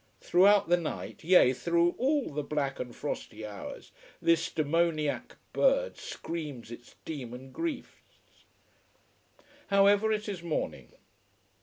[0.19, 6.71] Throughout the night yea, through all the black and frosty hours this demoniac bird screams
[6.71, 8.15] its demon griefs.
[9.67, 10.91] However, it is morning.